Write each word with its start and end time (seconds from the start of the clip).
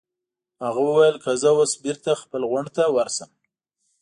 هغه 0.65 0.81
وویل: 0.87 1.15
که 1.23 1.31
زه 1.41 1.49
اوس 1.57 1.71
بېرته 1.83 2.11
خپل 2.21 2.41
غونډ 2.49 2.67
ته 2.77 2.83
ورشم. 2.95 3.29